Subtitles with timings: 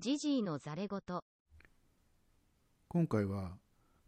[0.00, 1.00] ジジイのざれ言。
[2.88, 3.58] 今回は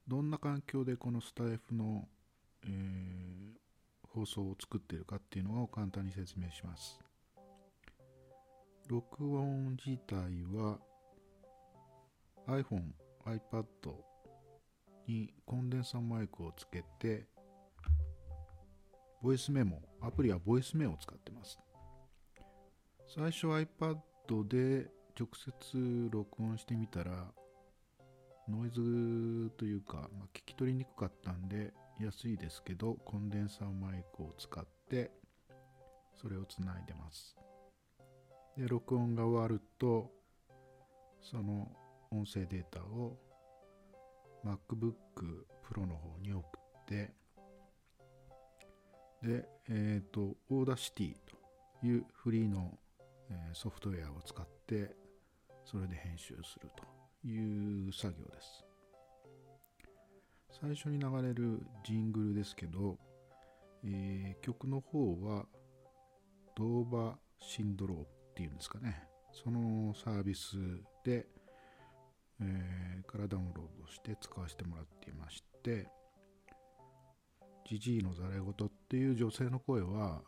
[0.08, 2.08] どんな環境でこのスタイフの、
[2.64, 3.22] えー
[4.14, 7.00] 放送を作っているかっていうのを簡単に説明します
[8.88, 10.16] 録音自体
[10.54, 10.78] は
[12.46, 12.90] iPhone、
[13.24, 13.64] iPad
[15.06, 17.26] にコンデンサーマイクをつけて
[19.22, 21.58] ボイスメモアプリはボイスメモを使ってます
[23.14, 23.96] 最初 iPad
[24.46, 27.32] で直接録音してみたら
[28.48, 35.10] ノイズというか、まあ、聞き取りにくかったんで安いですけどコンデンサーマイクを使って
[36.20, 37.36] それをつないでます。
[38.56, 40.10] で録音が終わると
[41.20, 41.68] その
[42.10, 43.16] 音声データを
[44.44, 44.94] MacBook
[45.62, 47.14] Pro の方に送って
[49.22, 51.14] でえっ、ー、と Audacity
[51.80, 52.76] というフリーの、
[53.30, 55.01] えー、ソフトウェアを使って
[55.64, 58.64] それで編集するという作業です。
[60.60, 62.98] 最初に流れるジングルですけど、
[63.84, 65.46] えー、曲の方は
[66.54, 69.12] ドーバシンドローっていうんですかね。
[69.32, 70.56] そのサービス
[71.04, 71.26] で、
[72.40, 75.88] えー、からダウンロードして使わせてもらっていまして
[77.66, 80.22] ジジイのざれ言っていう女性の声は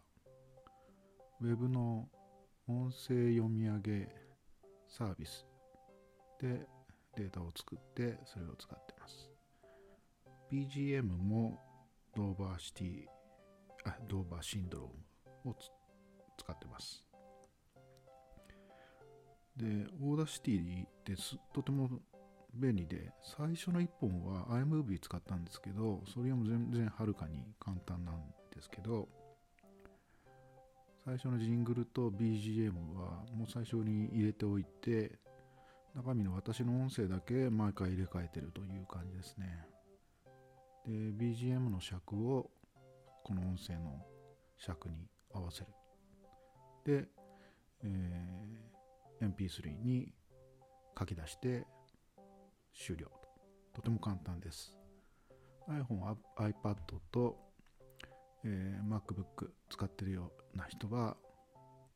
[1.41, 2.09] ウェブの
[2.67, 4.09] 音声読み上げ
[4.97, 5.45] サービス。
[6.41, 6.69] で
[7.17, 9.29] データを作ってそれを使ってます。
[10.53, 11.59] BGM も
[12.15, 13.05] ドーバーシティ
[13.85, 15.57] あ DOVA-SYNDROME を
[16.39, 17.05] 使ってます。
[19.57, 19.67] で
[20.01, 21.15] Audacity って
[21.53, 21.89] とても
[22.55, 28.23] 便利で最初の1本は iMovie 使ったんですけどそれよりも全然はるかに簡単なん
[28.55, 29.09] ですけど
[31.05, 35.13] 最初のジングルと BGM はもう最初に入れておいて
[35.95, 39.67] 中身の私の音声だけ毎回入れ替えてるという感じですね。
[40.87, 42.51] で BGM の尺を
[43.23, 44.01] この音声の
[44.57, 45.67] 尺に合わせる。
[46.87, 47.07] で、
[47.83, 50.11] えー、MP3 に
[50.99, 51.67] 書き出して
[52.75, 53.29] 終了と。
[53.75, 54.75] とても簡単です。
[55.69, 56.77] iPhone、iPad
[57.11, 57.37] と、
[58.45, 61.17] えー、MacBook 使ってるような人は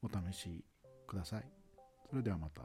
[0.02, 0.64] お試し
[1.06, 1.44] ください
[2.08, 2.62] それではまた。